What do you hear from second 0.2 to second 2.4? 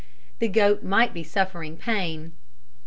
The goat might be suffering pain.